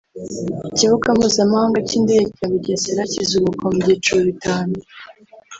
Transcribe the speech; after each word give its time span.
Ikibuga 0.69 1.07
Mpuzamahanga 1.17 1.79
cy’indege 1.87 2.25
cya 2.37 2.45
Bugesera 2.51 3.01
kizubakwa 3.11 3.65
mu 3.73 3.77
byiciro 3.83 4.19
bitanu 4.29 4.73